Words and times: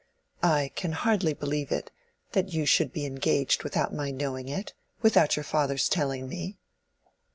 "I 0.41 0.71
can 0.75 0.93
hardly 0.93 1.35
believe 1.35 1.71
it—that 1.71 2.51
you 2.51 2.65
should 2.65 2.91
be 2.91 3.05
engaged 3.05 3.63
without 3.63 3.93
my 3.93 4.09
knowing 4.09 4.47
it—without 4.47 5.35
your 5.35 5.43
father's 5.43 5.87
telling 5.87 6.27
me." 6.27 6.57